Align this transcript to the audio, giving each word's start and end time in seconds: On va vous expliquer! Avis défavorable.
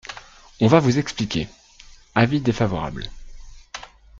On 0.59 0.65
va 0.67 0.79
vous 0.79 0.97
expliquer! 0.97 1.47
Avis 2.15 2.41
défavorable. 2.41 3.05